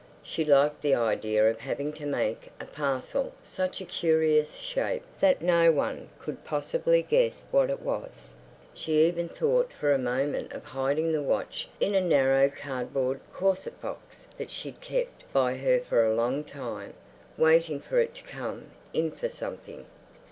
[0.23, 5.43] She liked the idea of having to make a parcel such a curious shape that
[5.43, 8.33] no one could possibly guess what it was.
[8.73, 13.79] She even thought for a moment of hiding the watch in a narrow cardboard corset
[13.79, 16.95] box that she'd kept by her for a long time,
[17.37, 19.85] waiting for it to come in for something.